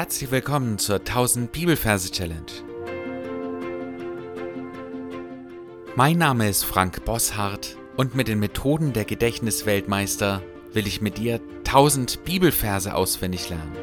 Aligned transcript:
Herzlich 0.00 0.30
willkommen 0.30 0.78
zur 0.78 1.00
1000 1.00 1.52
Bibelverse 1.52 2.10
Challenge. 2.10 2.50
Mein 5.94 6.16
Name 6.16 6.48
ist 6.48 6.64
Frank 6.64 7.04
Bosshardt 7.04 7.76
und 7.98 8.14
mit 8.14 8.26
den 8.26 8.38
Methoden 8.38 8.94
der 8.94 9.04
Gedächtnisweltmeister 9.04 10.42
will 10.72 10.86
ich 10.86 11.02
mit 11.02 11.18
dir 11.18 11.38
1000 11.66 12.24
Bibelverse 12.24 12.94
auswendig 12.94 13.50
lernen. 13.50 13.76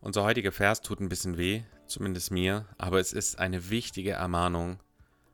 Unser 0.00 0.22
heutiger 0.22 0.52
Vers 0.52 0.80
tut 0.80 1.00
ein 1.00 1.08
bisschen 1.08 1.38
weh, 1.38 1.64
zumindest 1.88 2.30
mir, 2.30 2.66
aber 2.78 3.00
es 3.00 3.12
ist 3.12 3.40
eine 3.40 3.68
wichtige 3.70 4.12
Ermahnung, 4.12 4.78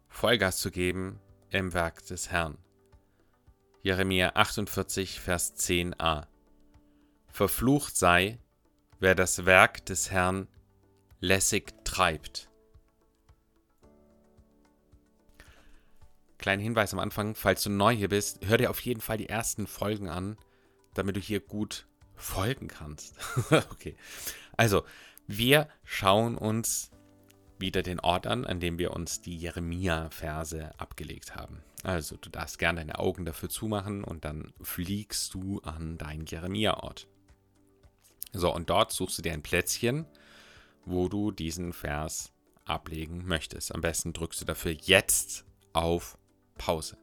Vollgas 0.09 0.57
zu 0.57 0.71
geben 0.71 1.21
im 1.51 1.75
Werk 1.75 2.07
des 2.07 2.31
Herrn. 2.31 2.57
Jeremia 3.85 4.35
48, 4.35 5.21
Vers 5.21 5.57
10a. 5.59 6.27
Verflucht 7.29 7.95
sei, 7.95 8.39
wer 8.99 9.15
das 9.15 9.45
Werk 9.45 9.85
des 9.85 10.11
Herrn 10.11 10.49
lässig 11.21 11.75
treibt. 11.85 12.49
Kleinen 16.39 16.63
Hinweis 16.63 16.95
am 16.95 16.99
Anfang, 16.99 17.35
falls 17.35 17.63
du 17.63 17.69
neu 17.69 17.95
hier 17.95 18.09
bist, 18.09 18.47
hör 18.47 18.57
dir 18.57 18.71
auf 18.71 18.81
jeden 18.81 19.03
Fall 19.03 19.19
die 19.19 19.29
ersten 19.29 19.67
Folgen 19.67 20.09
an, 20.09 20.39
damit 20.95 21.17
du 21.17 21.21
hier 21.21 21.41
gut 21.41 21.87
folgen 22.15 22.69
kannst. 22.69 23.19
okay. 23.71 23.99
Also, 24.57 24.87
wir 25.27 25.69
schauen 25.85 26.39
uns 26.39 26.91
wieder 27.59 27.83
den 27.83 28.01
Ort 28.01 28.27
an, 28.27 28.45
an 28.45 28.61
dem 28.61 28.79
wir 28.79 28.93
uns 28.93 29.21
die 29.21 29.37
Jeremia-Verse 29.37 30.73
abgelegt 30.79 31.37
haben. 31.37 31.63
Also 31.83 32.17
du 32.17 32.31
darfst 32.31 32.59
gerne 32.59 32.81
deine 32.81 32.99
Augen 32.99 33.25
dafür 33.25 33.49
zumachen 33.49 34.05
und 34.05 34.25
dann 34.25 34.53
fliegst 34.61 35.35
du 35.35 35.61
an 35.61 35.99
deinen 35.99 36.27
Jeremia-Ort. 36.27 37.07
So, 38.33 38.53
und 38.53 38.71
dort 38.71 38.91
suchst 38.91 39.19
du 39.19 39.23
dir 39.23 39.33
ein 39.33 39.43
Plätzchen, 39.43 40.07
wo 40.85 41.09
du 41.09 41.31
diesen 41.31 41.73
Vers 41.73 42.33
ablegen 42.65 43.27
möchtest. 43.27 43.75
Am 43.75 43.81
besten 43.81 44.13
drückst 44.13 44.41
du 44.41 44.45
dafür 44.45 44.73
jetzt 44.73 45.45
auf 45.73 46.19
Pause. 46.57 46.97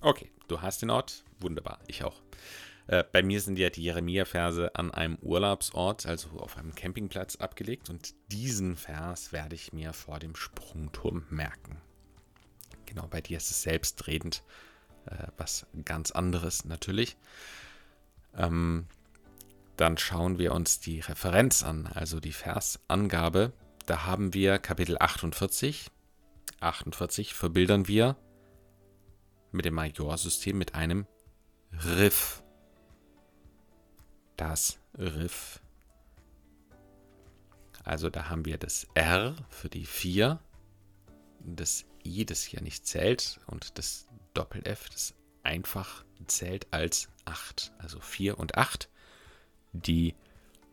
Okay, 0.00 0.30
du 0.48 0.60
hast 0.60 0.82
den 0.82 0.90
Ort. 0.90 1.24
Wunderbar, 1.40 1.78
ich 1.86 2.04
auch. 2.04 2.20
Äh, 2.86 3.04
bei 3.10 3.22
mir 3.22 3.40
sind 3.40 3.58
ja 3.58 3.70
die 3.70 3.82
Jeremia-Verse 3.82 4.74
an 4.74 4.90
einem 4.90 5.16
Urlaubsort, 5.16 6.06
also 6.06 6.28
auf 6.38 6.56
einem 6.56 6.74
Campingplatz, 6.74 7.36
abgelegt. 7.36 7.88
Und 7.90 8.14
diesen 8.30 8.76
Vers 8.76 9.32
werde 9.32 9.54
ich 9.54 9.72
mir 9.72 9.92
vor 9.92 10.18
dem 10.18 10.36
Sprungturm 10.36 11.26
merken. 11.30 11.80
Genau, 12.86 13.06
bei 13.06 13.20
dir 13.20 13.38
ist 13.38 13.50
es 13.50 13.62
selbstredend 13.62 14.42
äh, 15.06 15.26
was 15.36 15.66
ganz 15.84 16.10
anderes 16.10 16.64
natürlich. 16.64 17.16
Ähm, 18.36 18.86
dann 19.76 19.98
schauen 19.98 20.38
wir 20.38 20.52
uns 20.52 20.80
die 20.80 21.00
Referenz 21.00 21.62
an, 21.62 21.86
also 21.86 22.20
die 22.20 22.32
Versangabe. 22.32 23.52
Da 23.86 24.04
haben 24.04 24.34
wir 24.34 24.58
Kapitel 24.58 24.96
48. 24.98 25.90
48 26.60 27.34
verbildern 27.34 27.88
wir 27.88 28.16
mit 29.50 29.64
dem 29.64 29.74
Majorsystem 29.74 30.56
mit 30.56 30.74
einem 30.74 31.06
Riff 31.72 32.43
das 34.36 34.78
Riff. 34.96 35.60
Also 37.84 38.10
da 38.10 38.28
haben 38.28 38.44
wir 38.44 38.58
das 38.58 38.86
R 38.94 39.36
für 39.50 39.68
die 39.68 39.86
4, 39.86 40.40
das 41.40 41.84
I, 42.04 42.24
das 42.24 42.42
hier 42.42 42.62
nicht 42.62 42.86
zählt, 42.86 43.40
und 43.46 43.78
das 43.78 44.06
Doppel-F, 44.32 44.88
das 44.90 45.14
einfach 45.42 46.04
zählt 46.26 46.66
als 46.72 47.08
8. 47.24 47.72
Also 47.78 48.00
4 48.00 48.38
und 48.38 48.56
8, 48.56 48.88
die 49.72 50.14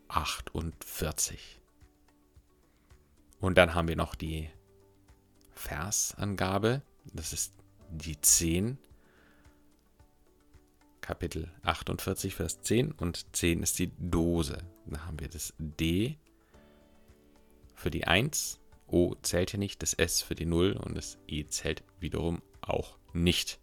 48. 0.08 1.60
Und 3.40 3.58
dann 3.58 3.74
haben 3.74 3.88
wir 3.88 3.96
noch 3.96 4.14
die 4.14 4.50
Versangabe, 5.54 6.82
das 7.12 7.32
ist 7.32 7.54
die 7.90 8.20
10 8.20 8.78
Kapitel 11.02 11.50
48, 11.62 12.34
Vers 12.34 12.62
10 12.62 12.92
und 12.92 13.26
10 13.36 13.62
ist 13.62 13.78
die 13.78 13.90
Dose. 13.98 14.58
Da 14.86 15.04
haben 15.04 15.20
wir 15.20 15.28
das 15.28 15.52
D 15.58 16.16
für 17.74 17.90
die 17.90 18.06
1, 18.06 18.60
O 18.86 19.14
zählt 19.22 19.50
hier 19.50 19.58
nicht, 19.58 19.82
das 19.82 19.94
S 19.94 20.22
für 20.22 20.34
die 20.34 20.46
0 20.46 20.72
und 20.72 20.96
das 20.96 21.18
E 21.26 21.44
zählt 21.46 21.82
wiederum 21.98 22.40
auch 22.60 22.96
nicht. 23.12 23.58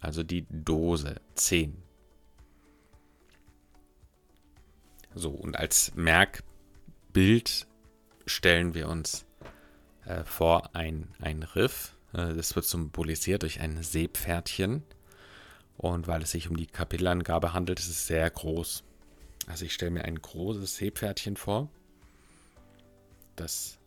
Also 0.00 0.22
die 0.22 0.46
Dose 0.50 1.16
10. 1.36 1.76
So, 5.14 5.30
und 5.30 5.56
als 5.56 5.94
Merkbild 5.94 7.66
stellen 8.26 8.74
wir 8.74 8.88
uns 8.88 9.26
äh, 10.04 10.24
vor 10.24 10.74
ein, 10.74 11.08
ein 11.20 11.42
Riff. 11.42 11.96
Äh, 12.12 12.34
das 12.34 12.56
wird 12.56 12.66
symbolisiert 12.66 13.42
durch 13.42 13.60
ein 13.60 13.82
Seepferdchen. 13.82 14.82
Und 15.80 16.06
weil 16.06 16.20
es 16.20 16.32
sich 16.32 16.50
um 16.50 16.58
die 16.58 16.66
Kapitelangabe 16.66 17.54
handelt, 17.54 17.80
ist 17.80 17.88
es 17.88 18.06
sehr 18.06 18.28
groß. 18.28 18.84
Also 19.46 19.64
ich 19.64 19.72
stelle 19.72 19.90
mir 19.90 20.04
ein 20.04 20.20
großes 20.20 20.76
Seepferdchen 20.76 21.38
vor, 21.38 21.70
das 23.34 23.78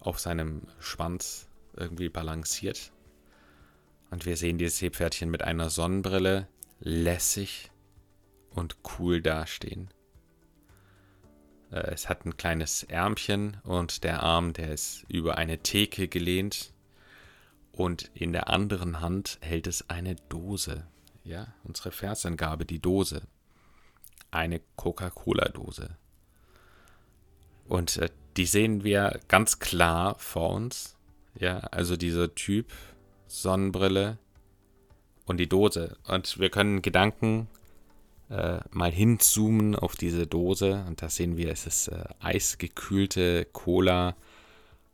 auf 0.00 0.18
seinem 0.18 0.62
Schwanz 0.80 1.46
irgendwie 1.76 2.08
balanciert. 2.08 2.90
Und 4.10 4.26
wir 4.26 4.36
sehen 4.36 4.58
dieses 4.58 4.78
Seepferdchen 4.78 5.30
mit 5.30 5.44
einer 5.44 5.70
Sonnenbrille 5.70 6.48
lässig 6.80 7.70
und 8.50 8.76
cool 8.98 9.22
dastehen. 9.22 9.90
Äh, 11.70 11.92
es 11.92 12.08
hat 12.08 12.26
ein 12.26 12.36
kleines 12.36 12.82
Ärmchen 12.82 13.58
und 13.62 14.02
der 14.02 14.24
Arm, 14.24 14.54
der 14.54 14.72
ist 14.72 15.04
über 15.06 15.38
eine 15.38 15.58
Theke 15.58 16.08
gelehnt. 16.08 16.72
Und 17.70 18.10
in 18.14 18.32
der 18.32 18.48
anderen 18.48 19.00
Hand 19.00 19.38
hält 19.40 19.68
es 19.68 19.88
eine 19.88 20.16
Dose 20.28 20.84
ja, 21.28 21.46
unsere 21.64 21.92
Versangabe, 21.92 22.64
die 22.64 22.80
Dose. 22.80 23.22
Eine 24.30 24.60
Coca-Cola-Dose. 24.76 25.96
Und 27.66 27.98
äh, 27.98 28.08
die 28.36 28.46
sehen 28.46 28.82
wir 28.82 29.20
ganz 29.28 29.58
klar 29.58 30.16
vor 30.18 30.50
uns. 30.50 30.96
Ja, 31.38 31.58
also 31.58 31.96
dieser 31.96 32.34
Typ, 32.34 32.72
Sonnenbrille 33.26 34.18
und 35.26 35.38
die 35.38 35.48
Dose. 35.48 35.96
Und 36.06 36.38
wir 36.38 36.50
können 36.50 36.82
Gedanken 36.82 37.48
äh, 38.30 38.60
mal 38.70 38.90
hinzoomen 38.90 39.76
auf 39.76 39.96
diese 39.96 40.26
Dose. 40.26 40.84
Und 40.86 41.02
da 41.02 41.10
sehen 41.10 41.36
wir, 41.36 41.52
es 41.52 41.66
ist 41.66 41.88
äh, 41.88 42.04
eisgekühlte 42.20 43.44
Cola 43.52 44.16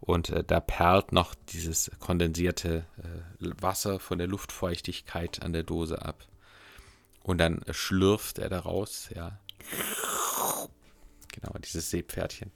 und 0.05 0.29
äh, 0.29 0.45
da 0.45 0.61
perlt 0.61 1.13
noch 1.13 1.35
dieses 1.35 1.91
kondensierte 1.99 2.85
äh, 2.99 3.63
Wasser 3.63 3.99
von 3.99 4.19
der 4.19 4.27
Luftfeuchtigkeit 4.27 5.43
an 5.43 5.55
der 5.55 5.63
Dose 5.63 6.03
ab. 6.03 6.27
Und 7.23 7.39
dann 7.39 7.63
schlürft 7.71 8.39
er 8.39 8.51
daraus, 8.51 9.09
ja. 9.15 9.41
Genau, 11.33 11.55
dieses 11.59 11.89
Seepferdchen. 11.89 12.53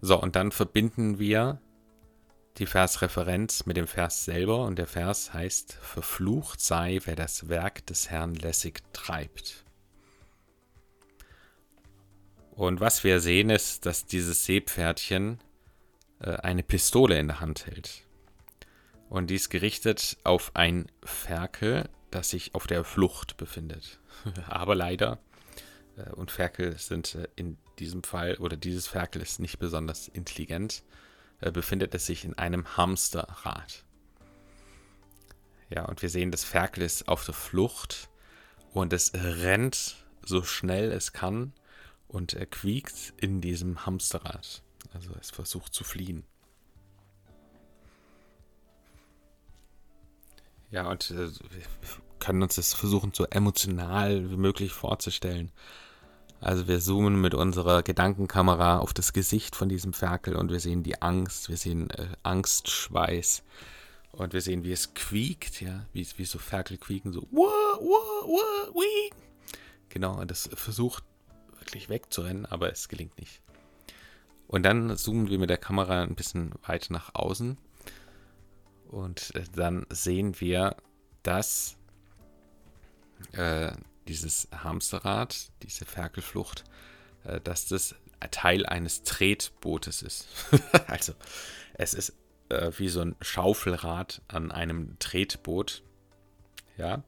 So, 0.00 0.20
und 0.20 0.34
dann 0.34 0.50
verbinden 0.50 1.20
wir 1.20 1.60
die 2.56 2.66
Versreferenz 2.66 3.64
mit 3.64 3.76
dem 3.76 3.86
Vers 3.86 4.24
selber. 4.24 4.64
Und 4.64 4.76
der 4.76 4.88
Vers 4.88 5.32
heißt, 5.32 5.74
verflucht 5.74 6.60
sei, 6.60 6.98
wer 7.04 7.14
das 7.14 7.48
Werk 7.48 7.86
des 7.86 8.10
Herrn 8.10 8.34
lässig 8.34 8.82
treibt. 8.92 9.64
Und 12.58 12.80
was 12.80 13.04
wir 13.04 13.20
sehen 13.20 13.50
ist, 13.50 13.86
dass 13.86 14.06
dieses 14.06 14.44
Seepferdchen 14.44 15.38
äh, 16.18 16.32
eine 16.38 16.64
Pistole 16.64 17.16
in 17.16 17.28
der 17.28 17.38
Hand 17.38 17.66
hält. 17.66 18.02
Und 19.08 19.30
dies 19.30 19.48
gerichtet 19.48 20.16
auf 20.24 20.50
ein 20.54 20.90
Ferkel, 21.04 21.88
das 22.10 22.30
sich 22.30 22.56
auf 22.56 22.66
der 22.66 22.82
Flucht 22.82 23.36
befindet. 23.36 24.00
Aber 24.48 24.74
leider, 24.74 25.20
äh, 25.96 26.10
und 26.14 26.32
Ferkel 26.32 26.76
sind 26.76 27.14
äh, 27.14 27.28
in 27.36 27.58
diesem 27.78 28.02
Fall, 28.02 28.34
oder 28.38 28.56
dieses 28.56 28.88
Ferkel 28.88 29.22
ist 29.22 29.38
nicht 29.38 29.60
besonders 29.60 30.08
intelligent, 30.08 30.82
befindet 31.52 31.94
es 31.94 32.06
sich 32.06 32.24
in 32.24 32.36
einem 32.36 32.76
Hamsterrad. 32.76 33.84
Ja, 35.70 35.84
und 35.84 36.02
wir 36.02 36.08
sehen, 36.08 36.32
das 36.32 36.42
Ferkel 36.42 36.82
ist 36.82 37.06
auf 37.06 37.24
der 37.24 37.34
Flucht 37.34 38.08
und 38.72 38.92
es 38.92 39.12
rennt 39.14 39.94
so 40.24 40.42
schnell 40.42 40.90
es 40.90 41.12
kann 41.12 41.52
und 42.08 42.32
er 42.34 42.46
quiekt 42.46 43.14
in 43.18 43.40
diesem 43.40 43.86
Hamsterrad. 43.86 44.62
Also 44.92 45.10
es 45.20 45.30
versucht 45.30 45.74
zu 45.74 45.84
fliehen. 45.84 46.24
Ja, 50.70 50.90
und 50.90 51.10
äh, 51.10 51.28
wir 51.30 51.62
können 52.18 52.42
uns 52.42 52.56
das 52.56 52.74
versuchen, 52.74 53.12
so 53.14 53.24
emotional 53.24 54.30
wie 54.30 54.36
möglich 54.36 54.72
vorzustellen. 54.72 55.50
Also 56.40 56.68
wir 56.68 56.80
zoomen 56.80 57.20
mit 57.20 57.34
unserer 57.34 57.82
Gedankenkamera 57.82 58.78
auf 58.78 58.92
das 58.92 59.12
Gesicht 59.12 59.56
von 59.56 59.68
diesem 59.68 59.92
Ferkel 59.92 60.36
und 60.36 60.52
wir 60.52 60.60
sehen 60.60 60.82
die 60.82 61.02
Angst, 61.02 61.48
wir 61.48 61.56
sehen 61.56 61.90
äh, 61.90 62.06
Angstschweiß 62.22 63.42
und 64.12 64.32
wir 64.32 64.40
sehen, 64.40 64.62
wie 64.62 64.72
es 64.72 64.94
quiekt, 64.94 65.60
ja, 65.60 65.86
wie, 65.92 66.06
wie 66.16 66.24
so 66.24 66.38
Ferkel 66.38 66.78
quieken, 66.78 67.12
so 67.12 67.22
wah, 67.32 67.78
wah, 67.80 68.26
wah, 68.26 68.74
wee. 68.74 69.10
Genau, 69.88 70.20
und 70.20 70.30
es 70.30 70.48
versucht 70.54 71.02
wirklich 71.68 71.88
wegzurennen, 71.90 72.46
aber 72.46 72.72
es 72.72 72.88
gelingt 72.88 73.18
nicht. 73.18 73.42
Und 74.46 74.62
dann 74.62 74.96
zoomen 74.96 75.28
wir 75.28 75.38
mit 75.38 75.50
der 75.50 75.58
Kamera 75.58 76.02
ein 76.02 76.14
bisschen 76.14 76.54
weiter 76.66 76.92
nach 76.92 77.14
außen 77.14 77.58
und 78.88 79.34
äh, 79.34 79.44
dann 79.54 79.86
sehen 79.90 80.40
wir, 80.40 80.76
dass 81.22 81.76
äh, 83.32 83.72
dieses 84.06 84.48
Hamsterrad, 84.50 85.50
diese 85.62 85.84
Ferkelflucht, 85.84 86.64
äh, 87.24 87.40
dass 87.42 87.66
das 87.66 87.94
Teil 88.30 88.64
eines 88.64 89.02
Tretbootes 89.02 90.00
ist. 90.00 90.28
also 90.86 91.12
es 91.74 91.92
ist 91.92 92.14
äh, 92.48 92.72
wie 92.78 92.88
so 92.88 93.02
ein 93.02 93.16
Schaufelrad 93.20 94.22
an 94.28 94.50
einem 94.50 94.98
Tretboot. 94.98 95.82
Ja, 96.78 97.02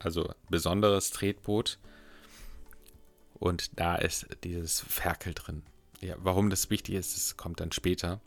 also 0.00 0.34
besonderes 0.50 1.10
Tretboot. 1.10 1.78
Und 3.38 3.78
da 3.78 3.96
ist 3.96 4.26
dieses 4.44 4.80
Ferkel 4.80 5.34
drin. 5.34 5.62
Ja, 6.00 6.14
warum 6.18 6.50
das 6.50 6.70
wichtig 6.70 6.94
ist, 6.94 7.16
das 7.16 7.36
kommt 7.36 7.60
dann 7.60 7.72
später. 7.72 8.20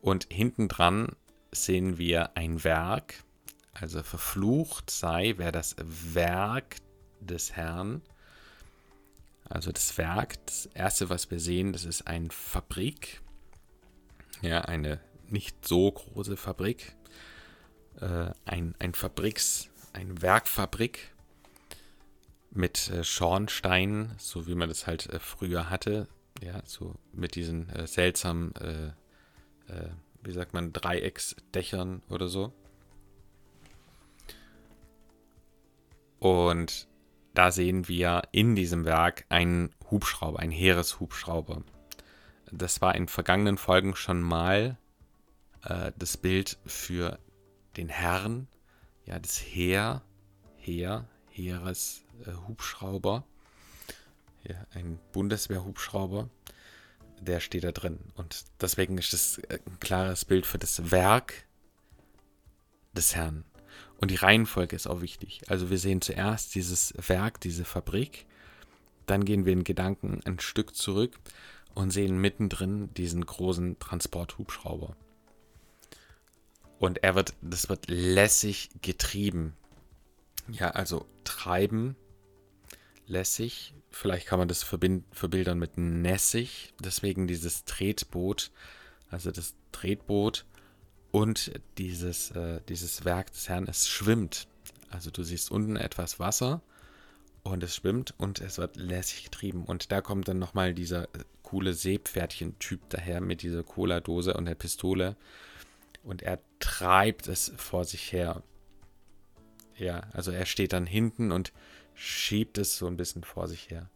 Und 0.00 0.26
hinten 0.30 0.68
dran 0.68 1.16
sehen 1.52 1.98
wir 1.98 2.36
ein 2.36 2.64
Werk. 2.64 3.24
Also 3.72 4.02
verflucht 4.02 4.90
sei, 4.90 5.34
wer 5.36 5.50
das 5.50 5.76
Werk 5.78 6.76
des 7.20 7.52
Herrn. 7.52 8.02
Also 9.48 9.72
das 9.72 9.98
Werk, 9.98 10.44
das 10.46 10.66
erste, 10.66 11.10
was 11.10 11.30
wir 11.30 11.40
sehen, 11.40 11.72
das 11.72 11.84
ist 11.84 12.06
eine 12.06 12.30
Fabrik. 12.30 13.20
Ja, 14.42 14.62
eine 14.62 15.00
nicht 15.28 15.66
so 15.66 15.90
große 15.90 16.36
Fabrik. 16.36 16.96
Äh, 18.00 18.30
ein, 18.44 18.74
ein 18.78 18.94
Fabriks, 18.94 19.68
eine 19.92 20.20
Werkfabrik 20.22 21.13
mit 22.54 22.88
äh, 22.90 23.04
Schornsteinen, 23.04 24.14
so 24.18 24.46
wie 24.46 24.54
man 24.54 24.68
das 24.68 24.86
halt 24.86 25.06
äh, 25.10 25.18
früher 25.18 25.68
hatte. 25.68 26.08
Ja, 26.42 26.62
so 26.64 26.94
mit 27.12 27.34
diesen 27.34 27.68
äh, 27.70 27.86
seltsamen, 27.86 28.54
äh, 28.56 28.92
wie 30.22 30.32
sagt 30.32 30.52
man, 30.52 30.72
Dreiecksdächern 30.72 32.02
oder 32.08 32.28
so. 32.28 32.52
Und 36.18 36.88
da 37.34 37.50
sehen 37.50 37.88
wir 37.88 38.22
in 38.32 38.54
diesem 38.54 38.84
Werk 38.84 39.24
einen 39.28 39.74
Hubschrauber, 39.90 40.38
einen 40.38 40.52
Heereshubschrauber. 40.52 41.62
Das 42.50 42.80
war 42.80 42.94
in 42.94 43.08
vergangenen 43.08 43.58
Folgen 43.58 43.96
schon 43.96 44.20
mal 44.20 44.78
das 45.98 46.18
Bild 46.18 46.58
für 46.66 47.18
den 47.78 47.88
Herrn, 47.88 48.48
ja, 49.06 49.18
das 49.18 49.38
Heer, 49.38 50.02
Heer, 50.56 51.08
Heereshubschrauber. 51.34 53.24
Äh, 54.44 54.52
ja, 54.52 54.66
ein 54.74 54.98
Bundeswehrhubschrauber, 55.12 56.28
der 57.20 57.40
steht 57.40 57.64
da 57.64 57.72
drin. 57.72 57.98
Und 58.14 58.44
deswegen 58.60 58.98
ist 58.98 59.12
das 59.12 59.40
ein 59.48 59.80
klares 59.80 60.24
Bild 60.24 60.46
für 60.46 60.58
das 60.58 60.90
Werk 60.90 61.46
des 62.92 63.14
Herrn. 63.14 63.44
Und 64.00 64.10
die 64.10 64.16
Reihenfolge 64.16 64.76
ist 64.76 64.86
auch 64.86 65.00
wichtig. 65.00 65.40
Also 65.48 65.70
wir 65.70 65.78
sehen 65.78 66.02
zuerst 66.02 66.54
dieses 66.54 66.92
Werk, 67.08 67.40
diese 67.40 67.64
Fabrik, 67.64 68.26
dann 69.06 69.24
gehen 69.24 69.46
wir 69.46 69.52
in 69.52 69.64
Gedanken 69.64 70.20
ein 70.24 70.40
Stück 70.40 70.74
zurück 70.74 71.18
und 71.74 71.90
sehen 71.90 72.18
mittendrin 72.18 72.92
diesen 72.94 73.24
großen 73.24 73.78
Transporthubschrauber. 73.78 74.96
Und 76.78 77.02
er 77.02 77.14
wird, 77.14 77.34
das 77.40 77.68
wird 77.68 77.88
lässig 77.88 78.70
getrieben. 78.82 79.56
Ja, 80.48 80.70
also 80.70 81.06
treiben, 81.24 81.96
lässig. 83.06 83.74
Vielleicht 83.90 84.26
kann 84.26 84.38
man 84.38 84.48
das 84.48 84.62
verbildern 84.62 85.58
mit 85.58 85.78
nässig. 85.78 86.74
Deswegen 86.82 87.26
dieses 87.26 87.64
Tretboot. 87.64 88.50
Also 89.08 89.30
das 89.30 89.54
Tretboot 89.72 90.44
und 91.12 91.52
dieses, 91.78 92.32
äh, 92.32 92.60
dieses 92.68 93.04
Werk 93.04 93.32
des 93.32 93.48
Herrn, 93.48 93.68
es 93.68 93.88
schwimmt. 93.88 94.48
Also 94.90 95.10
du 95.10 95.22
siehst 95.22 95.50
unten 95.50 95.76
etwas 95.76 96.18
Wasser 96.18 96.60
und 97.44 97.62
es 97.62 97.76
schwimmt 97.76 98.14
und 98.18 98.40
es 98.40 98.58
wird 98.58 98.76
lässig 98.76 99.24
getrieben. 99.24 99.64
Und 99.64 99.92
da 99.92 100.00
kommt 100.00 100.26
dann 100.26 100.38
nochmal 100.38 100.74
dieser 100.74 101.04
äh, 101.04 101.24
coole 101.42 101.74
Seepferdchen-Typ 101.74 102.80
daher 102.88 103.20
mit 103.20 103.42
dieser 103.42 103.62
Cola-Dose 103.62 104.34
und 104.34 104.46
der 104.46 104.56
Pistole. 104.56 105.16
Und 106.02 106.22
er 106.22 106.40
treibt 106.58 107.28
es 107.28 107.52
vor 107.56 107.84
sich 107.84 108.12
her. 108.12 108.42
Ja, 109.76 110.04
also 110.12 110.30
er 110.30 110.46
steht 110.46 110.72
dann 110.72 110.86
hinten 110.86 111.32
und 111.32 111.52
schiebt 111.94 112.58
es 112.58 112.76
so 112.76 112.86
ein 112.86 112.96
bisschen 112.96 113.24
vor 113.24 113.48
sich 113.48 113.70
her. 113.70 113.88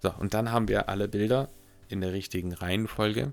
So, 0.00 0.12
und 0.12 0.34
dann 0.34 0.50
haben 0.50 0.68
wir 0.68 0.88
alle 0.88 1.08
Bilder 1.08 1.48
in 1.88 2.00
der 2.00 2.12
richtigen 2.12 2.52
Reihenfolge. 2.52 3.32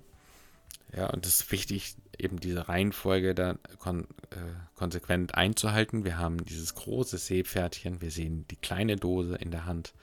Ja, 0.96 1.08
und 1.10 1.26
es 1.26 1.42
ist 1.42 1.52
wichtig, 1.52 1.96
eben 2.18 2.40
diese 2.40 2.70
Reihenfolge 2.70 3.36
da 3.36 3.58
kon 3.78 4.08
äh, 4.32 4.38
konsequent 4.76 5.36
einzuhalten. 5.36 6.06
Wir 6.06 6.18
haben 6.18 6.44
dieses 6.46 6.76
große 6.76 7.18
Seepferdchen, 7.18 8.02
wir 8.02 8.12
sehen 8.12 8.46
die 8.50 8.56
kleine 8.56 8.96
Dose 8.96 9.36
in 9.36 9.52
der 9.52 9.66
Hand, 9.66 9.94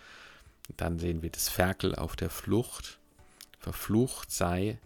dann 0.77 0.99
sehen 0.99 1.23
wir 1.23 1.31
das 1.31 1.49
Ferkel 1.49 1.95
auf 1.95 2.17
der 2.17 2.31
Flucht. 2.31 2.99
Verflucht 3.59 4.31
sei, 4.31 4.79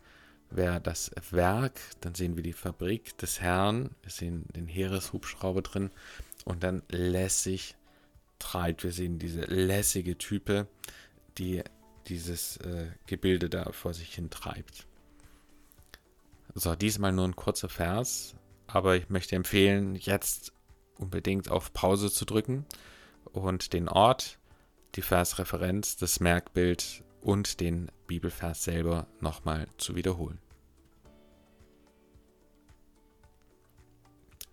wer 0.50 0.80
das 0.80 1.10
Werk, 1.30 1.80
dann 2.00 2.14
sehen 2.14 2.36
wir 2.36 2.42
die 2.42 2.52
Fabrik 2.52 3.16
des 3.18 3.40
Herrn, 3.40 3.90
wir 4.02 4.10
sehen 4.10 4.44
den 4.54 4.66
Heereshubschrauber 4.66 5.62
drin 5.62 5.90
und 6.44 6.62
dann 6.62 6.82
lässig 6.88 7.76
treibt. 8.38 8.84
Wir 8.84 8.92
sehen 8.92 9.18
diese 9.18 9.42
lässige 9.42 10.16
Type, 10.16 10.66
die 11.36 11.62
dieses 12.06 12.56
äh, 12.58 12.86
Gebilde 13.06 13.50
da 13.50 13.72
vor 13.72 13.94
sich 13.94 14.14
hin 14.14 14.30
treibt. 14.30 14.86
So, 16.54 16.74
diesmal 16.74 17.12
nur 17.12 17.26
ein 17.26 17.36
kurzer 17.36 17.68
Vers, 17.68 18.34
aber 18.66 18.96
ich 18.96 19.10
möchte 19.10 19.36
empfehlen, 19.36 19.94
jetzt 19.94 20.52
unbedingt 20.98 21.50
auf 21.50 21.72
Pause 21.72 22.10
zu 22.10 22.24
drücken 22.24 22.64
und 23.32 23.72
den 23.72 23.88
Ort, 23.88 24.38
die 24.94 25.02
Versreferenz, 25.02 25.96
das 25.96 26.20
Merkbild 26.20 27.04
und 27.28 27.60
den 27.60 27.92
Bibelvers 28.06 28.64
selber 28.64 29.06
nochmal 29.20 29.68
zu 29.76 29.94
wiederholen. 29.94 30.38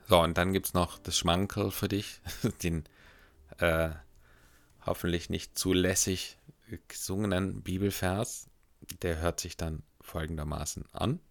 So, 0.10 0.20
und 0.20 0.38
dann 0.38 0.52
gibt 0.52 0.66
es 0.66 0.74
noch 0.74 1.00
das 1.00 1.18
Schmankerl 1.18 1.72
für 1.72 1.88
dich, 1.88 2.20
den 2.64 2.84
äh, 3.60 3.92
hoffentlich 4.86 5.30
nicht 5.30 5.58
zu 5.58 5.72
lässig 5.72 6.38
gesungenen 6.90 7.62
Bibelvers. 7.62 8.50
Der 9.02 9.20
hört 9.20 9.40
sich 9.40 9.56
dann 9.56 9.82
folgendermaßen 10.02 10.84
an. 10.92 11.22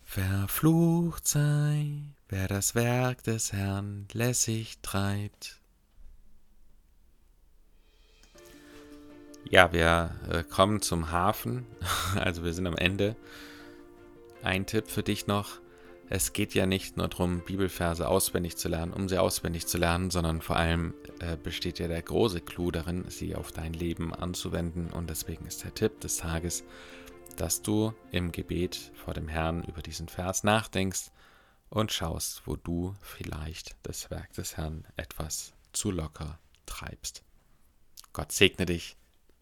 Verflucht 0.00 1.28
sei, 1.28 2.02
wer 2.28 2.48
das 2.48 2.74
Werk 2.74 3.22
des 3.22 3.52
Herrn 3.52 4.08
lässig 4.14 4.80
treibt. 4.82 5.61
Ja, 9.52 9.70
wir 9.70 10.10
äh, 10.30 10.44
kommen 10.44 10.80
zum 10.80 11.10
Hafen, 11.10 11.66
also 12.16 12.42
wir 12.42 12.54
sind 12.54 12.66
am 12.66 12.74
Ende. 12.74 13.16
Ein 14.42 14.64
Tipp 14.64 14.88
für 14.88 15.02
dich 15.02 15.26
noch. 15.26 15.60
Es 16.08 16.32
geht 16.32 16.54
ja 16.54 16.64
nicht 16.64 16.96
nur 16.96 17.06
darum, 17.06 17.42
Bibelverse 17.44 18.08
auswendig 18.08 18.56
zu 18.56 18.70
lernen, 18.70 18.94
um 18.94 19.10
sie 19.10 19.18
auswendig 19.18 19.66
zu 19.66 19.76
lernen, 19.76 20.10
sondern 20.10 20.40
vor 20.40 20.56
allem 20.56 20.94
äh, 21.20 21.36
besteht 21.36 21.78
ja 21.80 21.86
der 21.86 22.00
große 22.00 22.40
Clou 22.40 22.70
darin, 22.70 23.04
sie 23.10 23.34
auf 23.36 23.52
dein 23.52 23.74
Leben 23.74 24.14
anzuwenden. 24.14 24.90
Und 24.90 25.10
deswegen 25.10 25.44
ist 25.44 25.64
der 25.64 25.74
Tipp 25.74 26.00
des 26.00 26.16
Tages, 26.16 26.64
dass 27.36 27.60
du 27.60 27.92
im 28.10 28.32
Gebet 28.32 28.90
vor 29.04 29.12
dem 29.12 29.28
Herrn 29.28 29.64
über 29.64 29.82
diesen 29.82 30.08
Vers 30.08 30.44
nachdenkst 30.44 31.10
und 31.68 31.92
schaust, 31.92 32.46
wo 32.46 32.56
du 32.56 32.94
vielleicht 33.02 33.76
das 33.82 34.10
Werk 34.10 34.32
des 34.32 34.56
Herrn 34.56 34.86
etwas 34.96 35.52
zu 35.74 35.90
locker 35.90 36.38
treibst. 36.64 37.22
Gott 38.14 38.32
segne 38.32 38.64
dich. 38.64 38.96